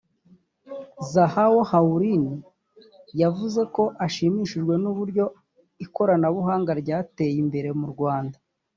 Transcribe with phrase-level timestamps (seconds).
[1.11, 2.25] Zhao Houlin
[3.21, 5.25] yavuze ko ashimishijwe n’ uburyo
[5.85, 8.37] ikoranabuhanga ryateye imbere mu Rwanda